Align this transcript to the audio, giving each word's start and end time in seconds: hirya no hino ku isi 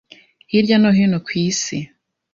hirya 0.51 0.77
no 0.81 0.89
hino 0.97 1.17
ku 1.25 1.31
isi 1.47 1.77